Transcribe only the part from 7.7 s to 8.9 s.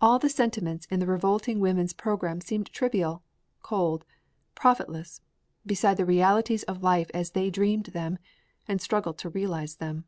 them and